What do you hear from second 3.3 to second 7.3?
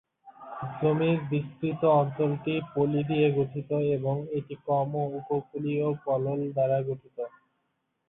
গঠিত এবং এটি কম ও উপকূলীয় পলল দ্বারা গঠিত।